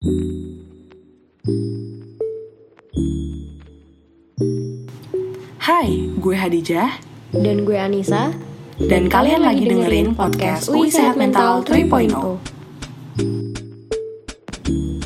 Hai, 0.00 0.08
gue 6.16 6.32
Hadijah 6.32 6.88
Dan 7.28 7.68
gue 7.68 7.76
Anissa 7.76 8.32
dan 8.80 9.12
kalian 9.12 9.44
lagi 9.44 9.68
dengerin 9.68 10.16
podcast 10.16 10.72
UI 10.72 10.88
Sehat 10.88 11.20
Mental 11.20 11.60
3.0. 11.60 12.16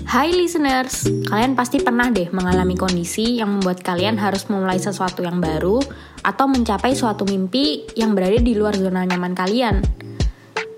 Hai 0.07 0.31
listeners, 0.31 1.11
kalian 1.27 1.59
pasti 1.59 1.83
pernah 1.83 2.15
deh 2.15 2.31
mengalami 2.31 2.79
kondisi 2.79 3.43
yang 3.43 3.59
membuat 3.59 3.83
kalian 3.83 4.15
harus 4.15 4.47
memulai 4.47 4.79
sesuatu 4.79 5.27
yang 5.27 5.43
baru 5.43 5.83
atau 6.23 6.47
mencapai 6.47 6.95
suatu 6.95 7.27
mimpi 7.27 7.83
yang 7.99 8.15
berada 8.15 8.39
di 8.39 8.55
luar 8.55 8.79
zona 8.79 9.03
nyaman 9.03 9.35
kalian. 9.35 9.83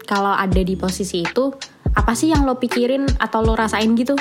Kalau 0.09 0.33
ada 0.33 0.65
di 0.65 0.73
posisi 0.73 1.21
itu, 1.21 1.76
apa 1.97 2.13
sih 2.13 2.29
yang 2.29 2.45
lo 2.45 2.61
pikirin 2.61 3.09
atau 3.17 3.41
lo 3.41 3.57
rasain 3.57 3.97
gitu? 3.97 4.13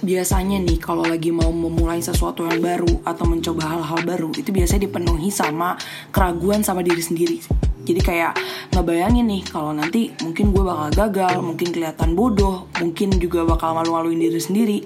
Biasanya 0.00 0.62
nih 0.62 0.80
kalau 0.80 1.04
lagi 1.04 1.28
mau 1.28 1.52
memulai 1.52 2.00
sesuatu 2.00 2.46
yang 2.48 2.62
baru 2.62 3.04
atau 3.04 3.28
mencoba 3.28 3.68
hal-hal 3.68 4.00
baru 4.06 4.30
itu 4.32 4.48
biasanya 4.48 4.88
dipenuhi 4.88 5.28
sama 5.28 5.76
keraguan 6.08 6.64
sama 6.64 6.80
diri 6.80 7.02
sendiri. 7.04 7.38
Jadi 7.84 8.00
kayak 8.00 8.32
ngebayangin 8.72 9.28
nih 9.28 9.42
kalau 9.50 9.76
nanti 9.76 10.08
mungkin 10.24 10.56
gue 10.56 10.62
bakal 10.64 10.88
gagal, 10.94 11.34
mungkin 11.44 11.68
kelihatan 11.68 12.16
bodoh, 12.16 12.70
mungkin 12.80 13.20
juga 13.20 13.44
bakal 13.44 13.76
malu-maluin 13.76 14.16
diri 14.16 14.40
sendiri. 14.40 14.78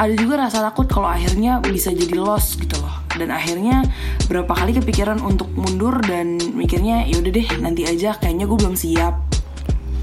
Ada 0.00 0.18
juga 0.18 0.48
rasa 0.48 0.64
takut 0.66 0.88
kalau 0.90 1.06
akhirnya 1.06 1.62
bisa 1.62 1.94
jadi 1.94 2.16
lost 2.18 2.58
gitu 2.58 2.80
loh. 2.80 3.06
Dan 3.14 3.30
akhirnya 3.30 3.86
berapa 4.26 4.50
kali 4.50 4.72
kepikiran 4.82 5.22
untuk 5.22 5.52
mundur 5.54 6.00
dan 6.02 6.40
mikirnya 6.56 7.06
yaudah 7.06 7.30
deh 7.30 7.48
nanti 7.60 7.86
aja 7.86 8.18
kayaknya 8.18 8.50
gue 8.50 8.58
belum 8.58 8.74
siap. 8.74 9.29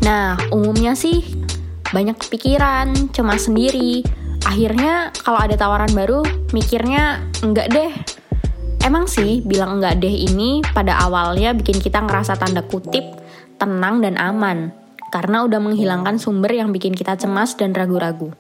Nah, 0.08 0.40
umumnya 0.56 0.96
sih 0.96 1.20
banyak 1.92 2.16
pikiran, 2.32 3.12
cemas 3.12 3.52
sendiri, 3.52 4.08
akhirnya 4.48 5.12
kalau 5.20 5.44
ada 5.44 5.60
tawaran 5.60 5.92
baru 5.92 6.24
mikirnya 6.56 7.28
enggak 7.44 7.68
deh 7.76 7.92
Emang 8.88 9.04
sih 9.04 9.44
bilang 9.44 9.84
enggak 9.84 10.00
deh 10.00 10.16
ini 10.32 10.64
pada 10.64 10.96
awalnya 11.04 11.52
bikin 11.52 11.76
kita 11.84 12.00
ngerasa 12.08 12.40
tanda 12.40 12.64
kutip 12.64 13.04
tenang 13.60 14.00
dan 14.00 14.16
aman 14.16 14.72
karena 15.12 15.44
udah 15.44 15.60
menghilangkan 15.60 16.16
sumber 16.16 16.56
yang 16.56 16.72
bikin 16.72 16.96
kita 16.96 17.20
cemas 17.20 17.60
dan 17.60 17.76
ragu-ragu. 17.76 18.32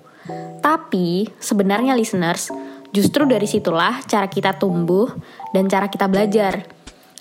Tapi 0.63 1.27
sebenarnya 1.35 1.99
listeners, 1.99 2.47
justru 2.95 3.27
dari 3.27 3.43
situlah 3.43 3.99
cara 4.07 4.31
kita 4.31 4.55
tumbuh 4.55 5.11
dan 5.51 5.67
cara 5.67 5.91
kita 5.91 6.07
belajar. 6.07 6.76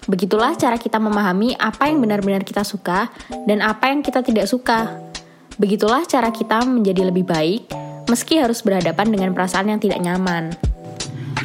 Begitulah 0.07 0.55
cara 0.55 0.79
kita 0.79 1.03
memahami 1.03 1.59
apa 1.59 1.91
yang 1.91 1.99
benar-benar 1.99 2.47
kita 2.47 2.63
suka 2.63 3.11
dan 3.51 3.59
apa 3.59 3.91
yang 3.91 4.07
kita 4.07 4.23
tidak 4.23 4.47
suka. 4.47 5.03
Begitulah 5.59 6.07
cara 6.07 6.31
kita 6.31 6.63
menjadi 6.63 7.11
lebih 7.11 7.27
baik 7.27 7.67
meski 8.07 8.39
harus 8.39 8.63
berhadapan 8.63 9.11
dengan 9.11 9.35
perasaan 9.35 9.67
yang 9.67 9.83
tidak 9.83 9.99
nyaman. 9.99 10.55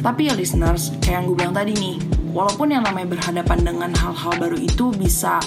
Tapi 0.02 0.30
ya 0.30 0.34
listeners, 0.34 0.94
kayak 1.02 1.14
yang 1.14 1.24
gue 1.30 1.36
bilang 1.38 1.54
tadi 1.54 1.74
nih, 1.74 1.96
walaupun 2.30 2.74
yang 2.74 2.82
namanya 2.86 3.18
berhadapan 3.18 3.58
dengan 3.66 3.90
hal-hal 3.94 4.34
baru 4.38 4.58
itu 4.58 4.94
bisa 4.94 5.42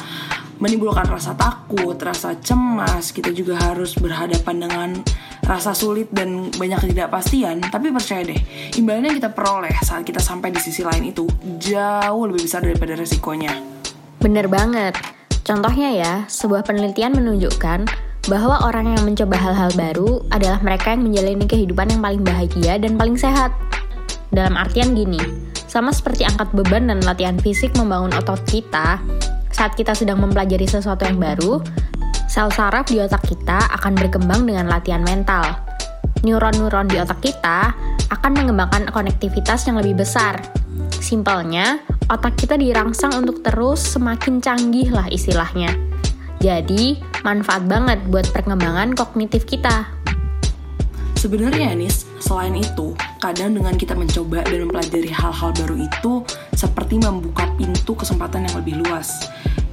menimbulkan 0.59 1.07
rasa 1.07 1.35
takut, 1.35 1.95
rasa 1.99 2.39
cemas, 2.39 3.11
kita 3.11 3.35
juga 3.35 3.59
harus 3.59 3.95
berhadapan 3.99 4.55
dengan 4.63 4.89
rasa 5.45 5.77
sulit 5.77 6.09
dan 6.09 6.49
banyak 6.49 6.81
ketidakpastian, 6.81 7.61
tapi 7.69 7.93
percaya 7.93 8.25
deh, 8.25 8.39
imbalan 8.81 9.13
yang 9.13 9.17
kita 9.21 9.29
peroleh 9.29 9.73
saat 9.85 10.01
kita 10.01 10.17
sampai 10.17 10.49
di 10.49 10.57
sisi 10.57 10.81
lain 10.81 11.13
itu 11.13 11.29
jauh 11.61 12.25
lebih 12.25 12.49
besar 12.49 12.65
daripada 12.65 12.97
resikonya. 12.97 13.53
Bener 14.17 14.49
banget. 14.49 14.97
Contohnya 15.45 15.93
ya, 15.93 16.13
sebuah 16.25 16.65
penelitian 16.65 17.13
menunjukkan 17.13 17.85
bahwa 18.25 18.65
orang 18.65 18.97
yang 18.97 19.05
mencoba 19.05 19.37
hal-hal 19.37 19.69
baru 19.77 20.25
adalah 20.33 20.57
mereka 20.65 20.97
yang 20.97 21.05
menjalani 21.05 21.45
kehidupan 21.45 21.93
yang 21.93 22.01
paling 22.01 22.23
bahagia 22.25 22.81
dan 22.81 22.97
paling 22.97 23.13
sehat. 23.13 23.53
Dalam 24.33 24.57
artian 24.57 24.97
gini, 24.97 25.21
sama 25.69 25.93
seperti 25.93 26.25
angkat 26.25 26.49
beban 26.57 26.89
dan 26.89 27.05
latihan 27.05 27.37
fisik 27.37 27.77
membangun 27.77 28.09
otot 28.17 28.41
kita, 28.49 28.97
saat 29.53 29.77
kita 29.77 29.93
sedang 29.93 30.17
mempelajari 30.19 30.65
sesuatu 30.65 31.05
yang 31.05 31.21
baru, 31.21 31.61
sel 32.25 32.49
saraf 32.51 32.89
di 32.89 32.97
otak 32.99 33.21
kita 33.25 33.69
akan 33.79 33.93
berkembang 33.93 34.45
dengan 34.49 34.69
latihan 34.69 35.01
mental. 35.05 35.45
Neuron-neuron 36.25 36.89
di 36.89 36.97
otak 36.97 37.21
kita 37.21 37.71
akan 38.09 38.31
mengembangkan 38.33 38.89
konektivitas 38.89 39.69
yang 39.69 39.77
lebih 39.77 40.01
besar. 40.01 40.41
Simpelnya, 40.97 41.79
otak 42.09 42.33
kita 42.37 42.57
dirangsang 42.57 43.13
untuk 43.13 43.45
terus 43.45 43.81
semakin 43.81 44.41
canggih 44.41 44.89
lah 44.89 45.05
istilahnya. 45.09 45.73
Jadi, 46.41 47.01
manfaat 47.21 47.65
banget 47.69 48.01
buat 48.09 48.25
perkembangan 48.33 48.97
kognitif 48.97 49.45
kita. 49.45 49.89
Sebenarnya 51.17 51.73
Nis, 51.73 52.05
selain 52.21 52.53
itu, 52.57 52.93
kadang 53.25 53.57
dengan 53.57 53.73
kita 53.73 53.97
mencoba 53.97 54.45
dan 54.45 54.69
mempelajari 54.69 55.09
hal-hal 55.09 55.49
baru 55.57 55.81
itu 55.81 56.21
seperti 56.53 57.01
membuka 57.01 57.49
pintu 57.57 57.97
kesempatan 57.97 58.45
yang 58.45 58.55
lebih 58.61 58.85
luas. 58.85 59.25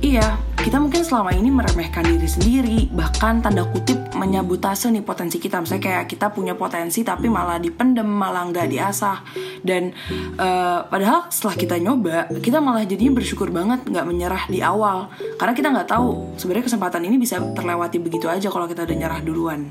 Iya, 0.02 0.34
kita 0.58 0.82
mungkin 0.82 1.06
selama 1.06 1.30
ini 1.34 1.50
meremehkan 1.50 2.02
diri 2.02 2.26
sendiri, 2.26 2.78
bahkan 2.90 3.42
tanda 3.42 3.62
kutip 3.66 3.98
menyabotase 4.14 4.94
nih 4.94 5.02
potensi 5.02 5.42
kita. 5.42 5.58
Misalnya 5.58 5.82
kayak 5.82 6.04
kita 6.06 6.30
punya 6.30 6.54
potensi 6.54 7.02
tapi 7.02 7.26
malah 7.26 7.58
dipendem, 7.58 8.06
malah 8.06 8.46
nggak 8.46 8.70
diasah. 8.70 9.22
Dan 9.58 9.90
uh, 10.38 10.86
padahal 10.86 11.26
setelah 11.34 11.54
kita 11.58 11.76
nyoba, 11.82 12.30
kita 12.38 12.62
malah 12.62 12.86
jadinya 12.86 13.18
bersyukur 13.18 13.50
banget 13.50 13.82
nggak 13.86 14.06
menyerah 14.06 14.44
di 14.46 14.62
awal. 14.62 15.10
Karena 15.34 15.54
kita 15.54 15.68
nggak 15.74 15.88
tahu 15.90 16.38
sebenarnya 16.38 16.66
kesempatan 16.70 17.02
ini 17.02 17.18
bisa 17.18 17.42
terlewati 17.54 17.98
begitu 17.98 18.30
aja 18.30 18.46
kalau 18.50 18.70
kita 18.70 18.86
udah 18.86 18.96
nyerah 18.98 19.20
duluan. 19.22 19.66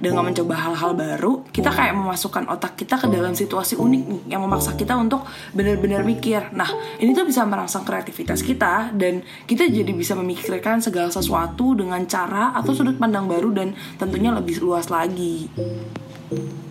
Dengan 0.00 0.24
mencoba 0.24 0.56
hal-hal 0.56 0.96
baru, 0.96 1.44
kita 1.52 1.68
kayak 1.68 1.92
memasukkan 1.92 2.48
otak 2.48 2.80
kita 2.80 2.96
ke 2.96 3.12
dalam 3.12 3.19
situasi 3.36 3.76
unik 3.76 4.02
nih 4.08 4.22
yang 4.32 4.40
memaksa 4.40 4.72
kita 4.74 4.96
untuk 4.96 5.22
benar-benar 5.52 6.02
mikir. 6.02 6.50
Nah, 6.56 6.68
ini 6.96 7.12
tuh 7.12 7.28
bisa 7.28 7.44
merangsang 7.44 7.84
kreativitas 7.84 8.40
kita 8.40 8.90
dan 8.96 9.20
kita 9.44 9.68
jadi 9.68 9.92
bisa 9.92 10.16
memikirkan 10.16 10.80
segala 10.80 11.12
sesuatu 11.12 11.76
dengan 11.76 12.00
cara 12.08 12.56
atau 12.56 12.72
sudut 12.72 12.96
pandang 12.96 13.28
baru 13.28 13.52
dan 13.52 13.76
tentunya 14.00 14.32
lebih 14.32 14.64
luas 14.64 14.88
lagi. 14.88 15.52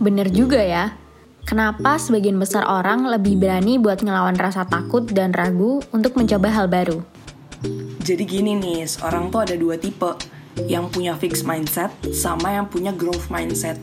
Bener 0.02 0.28
juga 0.34 0.60
ya. 0.60 0.96
Kenapa 1.46 1.98
sebagian 1.98 2.38
besar 2.38 2.62
orang 2.70 3.10
lebih 3.10 3.38
berani 3.38 3.82
buat 3.82 4.06
ngelawan 4.06 4.38
rasa 4.38 4.70
takut 4.70 5.10
dan 5.10 5.34
ragu 5.34 5.82
untuk 5.90 6.14
mencoba 6.14 6.50
hal 6.54 6.70
baru? 6.70 7.02
Jadi 8.06 8.24
gini 8.26 8.54
nih, 8.54 8.86
orang 9.02 9.34
tuh 9.34 9.46
ada 9.46 9.56
dua 9.58 9.78
tipe. 9.78 10.14
Yang 10.70 10.86
punya 10.94 11.14
fixed 11.16 11.48
mindset 11.48 11.90
sama 12.12 12.54
yang 12.54 12.68
punya 12.68 12.92
growth 12.92 13.32
mindset 13.32 13.80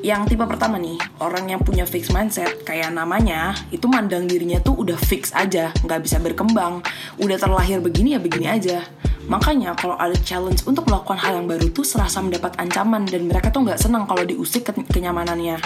yang 0.00 0.24
tipe 0.24 0.40
pertama 0.48 0.80
nih, 0.80 0.96
orang 1.20 1.52
yang 1.52 1.60
punya 1.60 1.84
fixed 1.84 2.12
mindset, 2.16 2.64
kayak 2.64 2.88
namanya, 2.92 3.52
itu 3.68 3.84
mandang 3.84 4.24
dirinya 4.24 4.56
tuh 4.60 4.72
udah 4.80 4.96
fix 4.96 5.28
aja, 5.36 5.72
nggak 5.84 6.00
bisa 6.00 6.16
berkembang. 6.16 6.80
Udah 7.20 7.36
terlahir 7.36 7.84
begini 7.84 8.16
ya 8.16 8.20
begini 8.20 8.48
aja. 8.48 8.80
Makanya 9.28 9.76
kalau 9.78 9.94
ada 10.00 10.16
challenge 10.24 10.64
untuk 10.64 10.88
melakukan 10.88 11.20
hal 11.20 11.38
yang 11.38 11.46
baru 11.46 11.70
tuh 11.70 11.84
serasa 11.86 12.18
mendapat 12.24 12.56
ancaman 12.56 13.06
dan 13.06 13.28
mereka 13.28 13.52
tuh 13.52 13.62
nggak 13.62 13.78
senang 13.78 14.08
kalau 14.08 14.24
diusik 14.24 14.66
ke 14.66 14.72
kenyamanannya. 14.88 15.60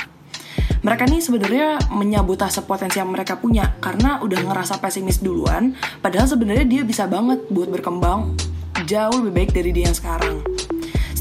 Mereka 0.85 1.09
nih 1.09 1.23
sebenarnya 1.25 1.69
menyabotase 1.89 2.61
potensi 2.69 3.01
yang 3.01 3.09
mereka 3.09 3.41
punya 3.41 3.73
karena 3.81 4.21
udah 4.21 4.37
ngerasa 4.37 4.85
pesimis 4.85 5.25
duluan, 5.25 5.73
padahal 6.05 6.29
sebenarnya 6.29 6.69
dia 6.69 6.83
bisa 6.85 7.09
banget 7.09 7.41
buat 7.49 7.73
berkembang 7.73 8.37
jauh 8.85 9.17
lebih 9.25 9.33
baik 9.33 9.51
dari 9.57 9.71
dia 9.73 9.89
yang 9.89 9.97
sekarang. 9.97 10.44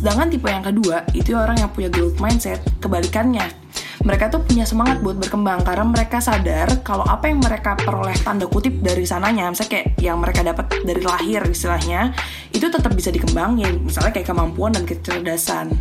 Sedangkan 0.04 0.28
tipe 0.28 0.52
yang 0.52 0.68
kedua, 0.68 1.08
itu 1.16 1.32
orang 1.32 1.64
yang 1.64 1.72
punya 1.72 1.88
growth 1.88 2.20
mindset, 2.20 2.60
kebalikannya. 2.84 3.63
Mereka 4.04 4.36
tuh 4.36 4.44
punya 4.44 4.68
semangat 4.68 5.00
buat 5.00 5.16
berkembang 5.16 5.64
karena 5.64 5.88
mereka 5.88 6.20
sadar 6.20 6.84
kalau 6.84 7.08
apa 7.08 7.32
yang 7.32 7.40
mereka 7.40 7.80
peroleh 7.80 8.12
tanda 8.20 8.44
kutip 8.52 8.84
dari 8.84 9.08
sananya, 9.08 9.48
misalnya 9.48 9.80
kayak 9.80 9.88
yang 10.04 10.20
mereka 10.20 10.44
dapat 10.44 10.68
dari 10.84 11.00
lahir 11.00 11.40
istilahnya, 11.48 12.12
itu 12.52 12.68
tetap 12.68 12.92
bisa 12.92 13.16
dikembangin, 13.16 13.80
misalnya 13.80 14.12
kayak 14.12 14.28
kemampuan 14.28 14.76
dan 14.76 14.84
kecerdasan. 14.84 15.72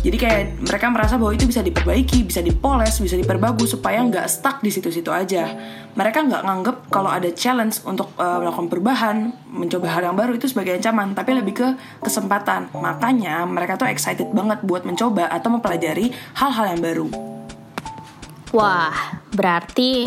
Jadi 0.00 0.16
kayak 0.16 0.56
mereka 0.64 0.88
merasa 0.88 1.20
bahwa 1.20 1.36
itu 1.36 1.44
bisa 1.44 1.60
diperbaiki, 1.60 2.24
bisa 2.24 2.40
dipoles, 2.40 2.96
bisa 2.96 3.12
diperbagus 3.12 3.76
supaya 3.76 4.00
nggak 4.00 4.24
stuck 4.24 4.64
di 4.64 4.72
situ-situ 4.72 5.12
aja. 5.12 5.44
Mereka 5.92 6.32
nggak 6.32 6.42
nganggep 6.48 6.76
kalau 6.88 7.12
ada 7.12 7.28
challenge 7.36 7.84
untuk 7.84 8.08
uh, 8.16 8.40
melakukan 8.40 8.72
perubahan, 8.72 9.16
mencoba 9.52 9.92
hal 9.92 10.08
yang 10.08 10.16
baru 10.16 10.32
itu 10.32 10.48
sebagai 10.48 10.80
ancaman, 10.80 11.12
tapi 11.12 11.36
lebih 11.36 11.52
ke 11.52 11.68
kesempatan. 12.00 12.72
Makanya 12.72 13.44
mereka 13.44 13.76
tuh 13.76 13.92
excited 13.92 14.32
banget 14.32 14.64
buat 14.64 14.88
mencoba 14.88 15.28
atau 15.28 15.52
mempelajari 15.52 16.08
hal-hal 16.40 16.72
yang 16.72 16.80
baru. 16.80 17.35
Wah, 18.54 19.22
berarti 19.34 20.06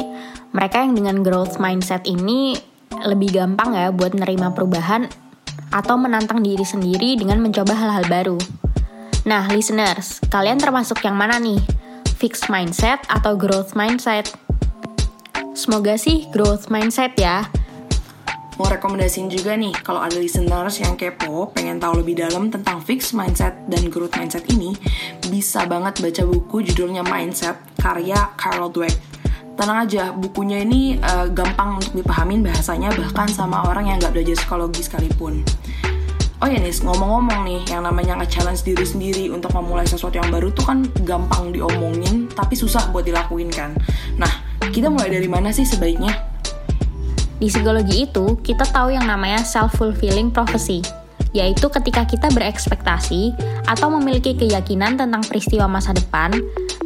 mereka 0.55 0.79
yang 0.81 0.95
dengan 0.95 1.19
growth 1.19 1.59
mindset 1.59 2.07
ini 2.07 2.55
lebih 3.03 3.35
gampang 3.35 3.75
ya 3.75 3.91
buat 3.91 4.15
nerima 4.15 4.55
perubahan 4.55 5.07
atau 5.69 5.95
menantang 5.99 6.41
diri 6.41 6.65
sendiri 6.65 7.19
dengan 7.19 7.43
mencoba 7.43 7.75
hal-hal 7.75 8.05
baru. 8.09 8.39
Nah, 9.27 9.45
listeners, 9.51 10.23
kalian 10.31 10.57
termasuk 10.57 11.03
yang 11.05 11.13
mana 11.13 11.37
nih? 11.37 11.59
Fixed 12.17 12.49
mindset 12.49 13.03
atau 13.11 13.35
growth 13.35 13.77
mindset? 13.77 14.31
Semoga 15.53 15.99
sih 15.99 16.25
growth 16.31 16.71
mindset 16.71 17.15
ya. 17.19 17.45
mau 18.59 18.67
rekomendasiin 18.67 19.31
juga 19.31 19.55
nih 19.55 19.71
kalau 19.71 20.03
ada 20.03 20.19
listeners 20.19 20.83
yang 20.83 20.99
kepo 20.99 21.47
pengen 21.55 21.79
tahu 21.79 22.03
lebih 22.03 22.19
dalam 22.19 22.51
tentang 22.51 22.83
fixed 22.83 23.15
mindset 23.15 23.55
dan 23.71 23.87
growth 23.87 24.11
mindset 24.19 24.43
ini 24.51 24.75
bisa 25.31 25.63
banget 25.63 26.03
baca 26.03 26.27
buku 26.27 26.67
judulnya 26.67 26.99
Mindset 27.07 27.55
karya 27.79 28.19
Carol 28.35 28.69
Dweck 28.69 28.93
tenang 29.59 29.87
aja 29.87 30.15
bukunya 30.15 30.63
ini 30.63 30.99
uh, 30.99 31.27
gampang 31.31 31.79
untuk 31.79 31.91
dipahamin 31.91 32.43
bahasanya 32.43 32.91
bahkan 32.95 33.27
sama 33.27 33.67
orang 33.67 33.91
yang 33.91 33.99
nggak 33.99 34.15
belajar 34.15 34.35
psikologi 34.39 34.83
sekalipun 34.83 35.43
Oh 36.39 36.47
ya 36.47 36.55
nih, 36.55 36.71
ngomong-ngomong 36.71 37.43
nih, 37.43 37.59
yang 37.67 37.83
namanya 37.83 38.15
nge-challenge 38.23 38.63
diri 38.63 38.87
sendiri 38.87 39.27
untuk 39.27 39.51
memulai 39.51 39.83
sesuatu 39.83 40.15
yang 40.23 40.31
baru 40.31 40.55
tuh 40.55 40.71
kan 40.71 40.87
gampang 41.03 41.51
diomongin, 41.51 42.31
tapi 42.31 42.55
susah 42.55 42.87
buat 42.95 43.03
dilakuin 43.03 43.51
kan. 43.51 43.75
Nah, 44.15 44.31
kita 44.71 44.87
mulai 44.87 45.11
dari 45.11 45.27
mana 45.27 45.51
sih 45.51 45.67
sebaiknya? 45.67 46.15
Di 47.43 47.51
psikologi 47.51 48.07
itu, 48.07 48.39
kita 48.39 48.63
tahu 48.71 48.95
yang 48.95 49.03
namanya 49.03 49.43
self-fulfilling 49.43 50.31
prophecy, 50.31 50.79
yaitu 51.33 51.69
ketika 51.69 52.05
kita 52.09 52.27
berekspektasi 52.33 53.37
atau 53.69 53.93
memiliki 53.93 54.33
keyakinan 54.33 54.97
tentang 54.97 55.21
peristiwa 55.25 55.69
masa 55.69 55.93
depan, 55.93 56.33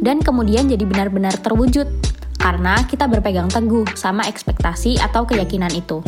dan 0.04 0.20
kemudian 0.20 0.68
jadi 0.68 0.84
benar-benar 0.84 1.32
terwujud, 1.40 1.88
karena 2.36 2.76
kita 2.84 3.08
berpegang 3.08 3.48
teguh 3.48 3.88
sama 3.96 4.28
ekspektasi 4.28 5.00
atau 5.00 5.24
keyakinan 5.24 5.72
itu. 5.72 6.04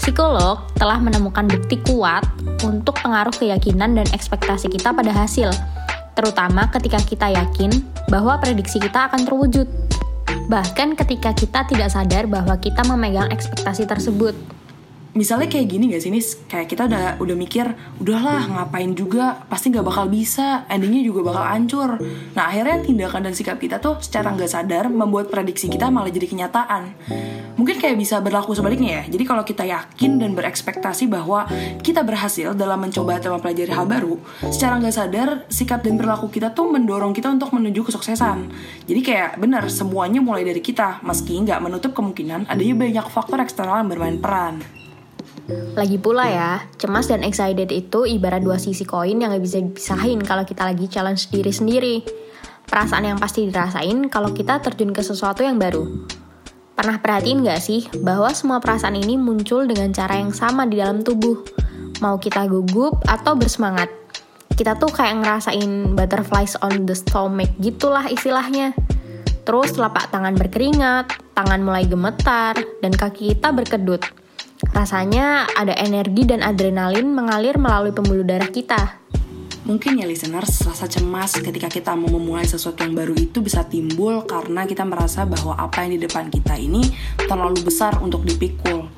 Psikolog 0.00 0.64
telah 0.80 0.96
menemukan 0.96 1.44
bukti 1.44 1.76
kuat 1.84 2.24
untuk 2.64 2.96
pengaruh 3.04 3.34
keyakinan 3.36 3.92
dan 3.92 4.08
ekspektasi 4.16 4.72
kita 4.72 4.96
pada 4.96 5.12
hasil, 5.12 5.52
terutama 6.16 6.72
ketika 6.72 6.96
kita 7.04 7.28
yakin 7.36 7.84
bahwa 8.08 8.40
prediksi 8.40 8.80
kita 8.80 9.12
akan 9.12 9.28
terwujud. 9.28 9.68
Bahkan 10.48 10.96
ketika 10.96 11.36
kita 11.36 11.68
tidak 11.68 11.92
sadar 11.92 12.24
bahwa 12.24 12.56
kita 12.56 12.80
memegang 12.88 13.28
ekspektasi 13.28 13.84
tersebut 13.84 14.32
misalnya 15.18 15.50
kayak 15.50 15.66
gini 15.66 15.90
gak 15.90 16.02
sih 16.06 16.14
nih 16.14 16.22
kayak 16.46 16.66
kita 16.70 16.86
udah 16.86 17.18
udah 17.18 17.36
mikir 17.36 17.66
udahlah 17.98 18.46
ngapain 18.46 18.94
juga? 18.94 19.42
Pasti 19.50 19.74
nggak 19.74 19.82
bakal 19.82 20.06
bisa. 20.06 20.62
Endingnya 20.70 21.02
juga 21.02 21.34
bakal 21.34 21.44
hancur. 21.50 21.90
Nah 22.38 22.44
akhirnya 22.46 22.78
tindakan 22.86 23.26
dan 23.26 23.34
sikap 23.34 23.58
kita 23.58 23.82
tuh 23.82 23.98
secara 23.98 24.30
nggak 24.30 24.46
sadar 24.46 24.86
membuat 24.86 25.26
prediksi 25.26 25.66
kita 25.66 25.90
malah 25.90 26.14
jadi 26.14 26.30
kenyataan. 26.30 26.94
Mungkin 27.58 27.82
kayak 27.82 27.98
bisa 27.98 28.22
berlaku 28.22 28.54
sebaliknya 28.54 29.02
ya. 29.02 29.18
Jadi 29.18 29.24
kalau 29.26 29.42
kita 29.42 29.66
yakin 29.66 30.22
dan 30.22 30.38
berekspektasi 30.38 31.10
bahwa 31.10 31.50
kita 31.82 32.06
berhasil 32.06 32.54
dalam 32.54 32.78
mencoba 32.78 33.18
atau 33.18 33.34
mempelajari 33.34 33.74
hal 33.74 33.90
baru 33.90 34.22
secara 34.54 34.78
nggak 34.78 34.94
sadar 34.94 35.28
sikap 35.50 35.82
dan 35.82 35.98
perilaku 35.98 36.30
kita 36.30 36.54
tuh 36.54 36.70
mendorong 36.70 37.10
kita 37.10 37.26
untuk 37.34 37.50
menuju 37.50 37.90
kesuksesan. 37.90 38.54
Jadi 38.86 39.00
kayak 39.02 39.42
benar 39.42 39.66
semuanya 39.66 40.22
mulai 40.22 40.46
dari 40.46 40.62
kita. 40.62 41.02
Meski 41.02 41.34
nggak 41.42 41.58
menutup 41.58 41.90
kemungkinan 41.98 42.46
adanya 42.46 42.74
banyak 42.78 43.06
faktor 43.10 43.42
eksternal 43.42 43.82
yang 43.82 43.90
bermain 43.90 44.18
peran 44.22 44.62
lagi 45.48 45.96
pula 45.96 46.28
ya, 46.28 46.60
cemas 46.76 47.08
dan 47.08 47.24
excited 47.24 47.72
itu 47.72 48.04
ibarat 48.04 48.44
dua 48.44 48.60
sisi 48.60 48.84
koin 48.84 49.16
yang 49.16 49.32
gak 49.32 49.40
bisa 49.40 49.56
dipisahin 49.62 50.20
kalau 50.20 50.44
kita 50.44 50.68
lagi 50.68 50.84
challenge 50.92 51.32
diri 51.32 51.48
sendiri. 51.48 51.96
Perasaan 52.68 53.08
yang 53.08 53.16
pasti 53.16 53.48
dirasain 53.48 54.12
kalau 54.12 54.36
kita 54.36 54.60
terjun 54.60 54.92
ke 54.92 55.00
sesuatu 55.00 55.40
yang 55.40 55.56
baru. 55.56 55.88
Pernah 56.76 57.00
perhatiin 57.00 57.48
gak 57.48 57.64
sih 57.64 57.88
bahwa 58.04 58.28
semua 58.36 58.60
perasaan 58.60 59.00
ini 59.00 59.16
muncul 59.16 59.64
dengan 59.64 59.88
cara 59.94 60.20
yang 60.20 60.36
sama 60.36 60.68
di 60.68 60.82
dalam 60.82 61.00
tubuh? 61.00 61.40
Mau 62.04 62.20
kita 62.20 62.44
gugup 62.44 63.00
atau 63.08 63.32
bersemangat? 63.32 63.88
Kita 64.52 64.76
tuh 64.76 64.92
kayak 64.92 65.22
ngerasain 65.24 65.96
butterflies 65.96 66.60
on 66.60 66.84
the 66.84 66.92
stomach 66.92 67.48
gitulah 67.62 68.04
istilahnya. 68.10 68.76
Terus 69.48 69.72
telapak 69.72 70.12
tangan 70.12 70.36
berkeringat, 70.36 71.08
tangan 71.32 71.64
mulai 71.64 71.88
gemetar, 71.88 72.52
dan 72.84 72.92
kaki 72.92 73.32
kita 73.32 73.48
berkedut 73.48 74.17
Rasanya 74.74 75.46
ada 75.54 75.74
energi 75.78 76.26
dan 76.26 76.42
adrenalin 76.42 77.14
mengalir 77.14 77.58
melalui 77.58 77.94
pembuluh 77.94 78.26
darah 78.26 78.50
kita. 78.50 78.98
Mungkin 79.68 80.00
ya 80.00 80.08
listeners, 80.08 80.64
rasa 80.64 80.88
cemas 80.88 81.36
ketika 81.36 81.68
kita 81.68 81.92
mau 81.92 82.08
memulai 82.08 82.48
sesuatu 82.48 82.88
yang 82.88 82.96
baru 82.96 83.12
itu 83.12 83.44
bisa 83.44 83.68
timbul 83.68 84.24
karena 84.24 84.64
kita 84.64 84.80
merasa 84.80 85.28
bahwa 85.28 85.54
apa 85.60 85.84
yang 85.84 86.00
di 86.00 86.08
depan 86.08 86.32
kita 86.32 86.56
ini 86.56 86.80
terlalu 87.28 87.60
besar 87.60 88.00
untuk 88.00 88.24
dipikul. 88.24 88.88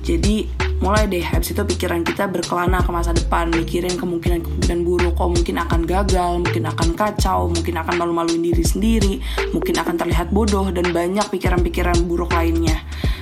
Jadi 0.00 0.48
mulai 0.80 1.08
deh 1.08 1.24
habis 1.24 1.56
itu 1.56 1.62
pikiran 1.64 2.04
kita 2.04 2.28
berkelana 2.28 2.84
ke 2.84 2.90
masa 2.92 3.16
depan 3.16 3.48
mikirin 3.48 3.96
kemungkinan-kemungkinan 3.96 4.80
buruk 4.84 5.16
kok 5.16 5.32
mungkin 5.32 5.56
akan 5.56 5.80
gagal 5.88 6.32
mungkin 6.44 6.64
akan 6.68 6.88
kacau 6.92 7.48
mungkin 7.48 7.74
akan 7.80 7.94
malu-maluin 7.96 8.44
diri 8.44 8.60
sendiri 8.60 9.14
mungkin 9.56 9.72
akan 9.80 9.96
terlihat 9.96 10.28
bodoh 10.36 10.68
dan 10.68 10.92
banyak 10.92 11.24
pikiran-pikiran 11.32 11.96
buruk 12.04 12.28
lainnya 12.36 12.76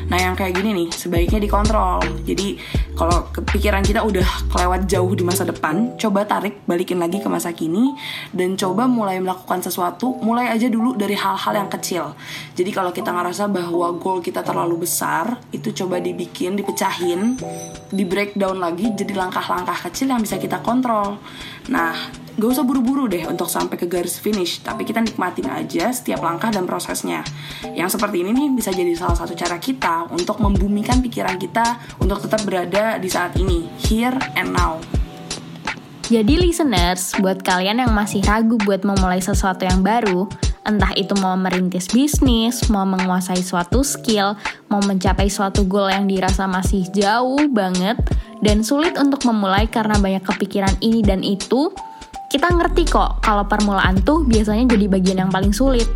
Nah 0.09 0.19
yang 0.21 0.35
kayak 0.37 0.57
gini 0.61 0.75
nih 0.75 0.89
sebaiknya 0.93 1.41
dikontrol. 1.41 2.01
Jadi 2.25 2.59
kalau 2.95 3.27
kepikiran 3.33 3.83
kita 3.83 4.05
udah 4.05 4.51
kelewat 4.53 4.87
jauh 4.87 5.13
di 5.13 5.25
masa 5.27 5.43
depan, 5.49 5.97
coba 5.99 6.25
tarik 6.29 6.63
balikin 6.69 7.01
lagi 7.01 7.19
ke 7.21 7.29
masa 7.29 7.51
kini 7.51 7.95
dan 8.31 8.55
coba 8.55 8.87
mulai 8.87 9.19
melakukan 9.19 9.65
sesuatu. 9.65 10.17
Mulai 10.21 10.53
aja 10.53 10.69
dulu 10.69 10.95
dari 10.95 11.17
hal-hal 11.17 11.55
yang 11.55 11.71
kecil. 11.71 12.15
Jadi 12.55 12.71
kalau 12.71 12.91
kita 12.91 13.11
ngerasa 13.11 13.51
bahwa 13.51 13.95
goal 13.99 14.21
kita 14.21 14.45
terlalu 14.47 14.87
besar, 14.87 15.41
itu 15.51 15.73
coba 15.73 15.99
dibikin, 16.01 16.55
dipecahin, 16.55 17.37
di 17.91 18.05
breakdown 18.07 18.59
lagi 18.59 18.91
jadi 18.95 19.15
langkah-langkah 19.15 19.91
kecil 19.91 20.11
yang 20.11 20.21
bisa 20.23 20.39
kita 20.39 20.61
kontrol. 20.63 21.19
Nah 21.71 22.24
gak 22.35 22.51
usah 22.51 22.67
buru-buru 22.67 23.07
deh 23.07 23.31
untuk 23.31 23.47
sampai 23.47 23.79
ke 23.79 23.87
garis 23.87 24.19
finish, 24.19 24.59
tapi 24.59 24.83
kita 24.83 24.99
nikmatin 24.99 25.47
aja 25.47 25.95
setiap 25.95 26.19
langkah 26.27 26.51
dan 26.51 26.67
prosesnya. 26.67 27.23
Yang 27.63 27.95
seperti 27.95 28.27
ini 28.27 28.35
nih 28.35 28.49
bisa 28.51 28.75
jadi 28.75 28.91
salah 28.99 29.15
satu 29.15 29.39
cara 29.39 29.63
kita 29.63 30.11
untuk 30.11 30.43
membumikan 30.43 30.99
pikiran 30.99 31.39
kita 31.39 31.79
untuk 32.03 32.19
tetap 32.27 32.43
berada 32.43 32.99
di 32.99 33.07
saat 33.07 33.39
ini, 33.39 33.71
here 33.87 34.19
and 34.35 34.51
now. 34.51 34.83
Jadi 36.05 36.37
listeners, 36.37 37.17
buat 37.17 37.41
kalian 37.41 37.81
yang 37.81 37.93
masih 37.97 38.21
ragu 38.29 38.61
buat 38.61 38.85
memulai 38.85 39.25
sesuatu 39.25 39.65
yang 39.65 39.81
baru, 39.81 40.29
entah 40.69 40.93
itu 41.01 41.17
mau 41.17 41.33
merintis 41.33 41.89
bisnis, 41.89 42.69
mau 42.69 42.85
menguasai 42.85 43.41
suatu 43.41 43.81
skill, 43.81 44.37
mau 44.69 44.85
mencapai 44.85 45.33
suatu 45.33 45.65
goal 45.65 45.89
yang 45.89 46.05
dirasa 46.05 46.45
masih 46.45 46.85
jauh 46.93 47.49
banget, 47.49 47.97
dan 48.45 48.61
sulit 48.61 49.01
untuk 49.01 49.25
memulai 49.25 49.65
karena 49.65 49.97
banyak 49.97 50.21
kepikiran 50.29 50.77
ini 50.85 51.01
dan 51.01 51.25
itu, 51.25 51.73
kita 52.35 52.51
ngerti 52.51 52.91
kok 52.91 53.23
kalau 53.23 53.47
permulaan 53.47 54.03
tuh 54.03 54.27
biasanya 54.27 54.67
jadi 54.75 54.91
bagian 54.91 55.23
yang 55.23 55.31
paling 55.31 55.55
sulit. 55.55 55.87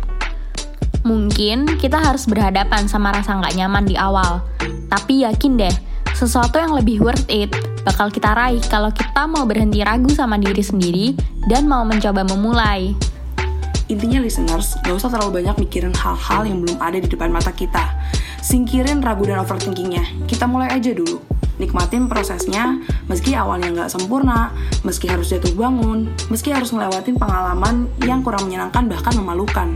Mungkin 1.03 1.75
kita 1.75 1.99
harus 1.99 2.31
berhadapan 2.31 2.87
sama 2.87 3.11
rasa 3.11 3.35
nggak 3.35 3.59
nyaman 3.59 3.83
di 3.83 3.99
awal, 3.99 4.39
tapi 4.87 5.27
yakin 5.27 5.59
deh, 5.59 5.75
sesuatu 6.15 6.55
yang 6.55 6.71
lebih 6.71 7.03
worth 7.03 7.27
it 7.27 7.51
bakal 7.83 8.07
kita 8.07 8.31
raih 8.31 8.63
kalau 8.71 8.87
kita 8.87 9.27
mau 9.27 9.43
berhenti 9.43 9.83
ragu 9.83 10.07
sama 10.15 10.39
diri 10.39 10.63
sendiri 10.63 11.11
dan 11.51 11.67
mau 11.67 11.83
mencoba 11.83 12.23
memulai. 12.23 12.95
Intinya 13.91 14.23
listeners, 14.23 14.79
gak 14.85 14.95
usah 14.95 15.11
terlalu 15.11 15.43
banyak 15.43 15.59
mikirin 15.59 15.91
hal-hal 15.91 16.47
yang 16.47 16.63
belum 16.63 16.79
ada 16.79 17.03
di 17.03 17.09
depan 17.09 17.35
mata 17.35 17.51
kita. 17.51 17.83
Singkirin 18.39 19.03
ragu 19.03 19.27
dan 19.27 19.43
overthinkingnya, 19.43 20.23
kita 20.29 20.47
mulai 20.47 20.71
aja 20.71 20.95
dulu 20.95 21.38
nikmatin 21.59 22.07
prosesnya 22.07 22.79
meski 23.05 23.35
awalnya 23.35 23.69
nggak 23.69 23.91
sempurna, 23.91 24.55
meski 24.81 25.11
harus 25.11 25.29
jatuh 25.29 25.53
bangun, 25.53 26.09
meski 26.31 26.49
harus 26.49 26.71
ngelewatin 26.71 27.19
pengalaman 27.19 27.91
yang 28.07 28.23
kurang 28.23 28.47
menyenangkan 28.47 28.87
bahkan 28.87 29.13
memalukan. 29.13 29.69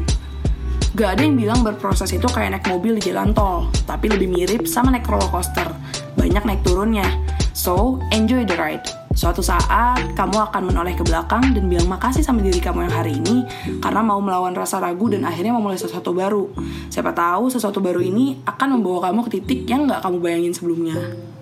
Gak 0.94 1.18
ada 1.18 1.26
yang 1.26 1.34
bilang 1.42 1.66
berproses 1.66 2.14
itu 2.14 2.30
kayak 2.30 2.54
naik 2.54 2.66
mobil 2.70 3.02
di 3.02 3.10
jalan 3.10 3.34
tol, 3.34 3.66
tapi 3.90 4.14
lebih 4.14 4.30
mirip 4.30 4.70
sama 4.70 4.94
naik 4.94 5.10
roller 5.10 5.26
coaster. 5.26 5.66
Banyak 6.14 6.46
naik 6.46 6.62
turunnya. 6.62 7.10
So, 7.58 7.98
enjoy 8.14 8.46
the 8.46 8.54
ride. 8.54 8.86
Suatu 9.18 9.42
saat, 9.42 10.14
kamu 10.14 10.38
akan 10.50 10.70
menoleh 10.70 10.94
ke 10.94 11.02
belakang 11.02 11.54
dan 11.58 11.66
bilang 11.66 11.90
makasih 11.90 12.22
sama 12.22 12.46
diri 12.46 12.62
kamu 12.62 12.86
yang 12.90 12.94
hari 12.94 13.18
ini 13.18 13.42
karena 13.82 14.06
mau 14.06 14.22
melawan 14.22 14.54
rasa 14.54 14.78
ragu 14.78 15.10
dan 15.10 15.26
akhirnya 15.26 15.54
memulai 15.54 15.82
sesuatu 15.82 16.14
baru. 16.14 16.54
Siapa 16.94 17.10
tahu 17.14 17.50
sesuatu 17.50 17.82
baru 17.82 17.98
ini 17.98 18.42
akan 18.46 18.78
membawa 18.78 19.10
kamu 19.10 19.26
ke 19.26 19.42
titik 19.42 19.66
yang 19.66 19.90
nggak 19.90 20.02
kamu 20.02 20.18
bayangin 20.22 20.54
sebelumnya. 20.54 21.33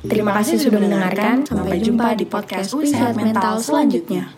Terima 0.00 0.32
kasih 0.40 0.56
sudah 0.60 0.80
mendengarkan. 0.80 1.44
Sampai 1.44 1.80
jumpa 1.80 2.16
di 2.16 2.24
podcast 2.24 2.72
Wisat 2.76 3.16
Mental 3.16 3.60
selanjutnya. 3.60 4.32